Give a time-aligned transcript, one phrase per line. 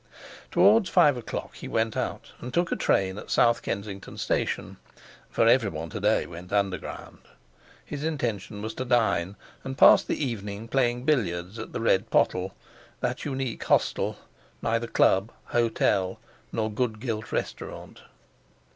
[0.49, 4.77] Towards five o'clock he went out, and took train at South Kensington Station
[5.29, 7.19] (for everyone to day went Underground).
[7.85, 13.25] His intention was to dine, and pass the evening playing billiards at the Red Pottle—that
[13.25, 14.17] unique hostel,
[14.59, 16.19] neither club, hotel,
[16.51, 18.01] nor good gilt restaurant.